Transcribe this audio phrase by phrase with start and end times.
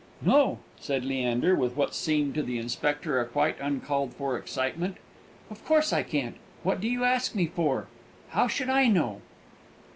[0.23, 4.97] "No," said Leander, with what seemed to the inspector a quite uncalled for excitement,
[5.51, 6.37] "of course I can't!
[6.63, 7.85] What do you ask me for?
[8.29, 9.21] How should I know?"